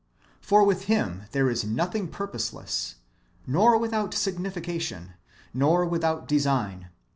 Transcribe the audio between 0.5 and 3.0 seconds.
with Him there is nothing purposeless,